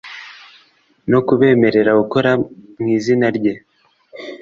no 1.11 1.19
kubemerera 1.27 1.91
gukora 2.01 2.31
mu 2.79 2.87
izina 2.97 3.27
rye. 3.37 3.53